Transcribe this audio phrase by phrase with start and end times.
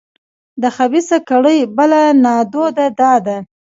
[0.61, 3.37] د خبیثه کړۍ بله نادوده دا ده.